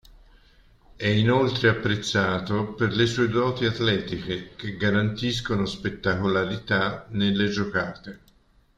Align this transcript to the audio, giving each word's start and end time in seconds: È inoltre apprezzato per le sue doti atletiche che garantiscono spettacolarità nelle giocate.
È 0.95 1.05
inoltre 1.05 1.69
apprezzato 1.69 2.73
per 2.73 2.91
le 2.91 3.05
sue 3.05 3.27
doti 3.27 3.65
atletiche 3.65 4.55
che 4.55 4.75
garantiscono 4.75 5.67
spettacolarità 5.67 7.05
nelle 7.11 7.47
giocate. 7.49 8.19